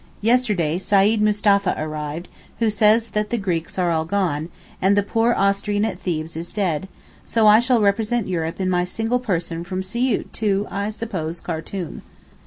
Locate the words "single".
8.83-9.19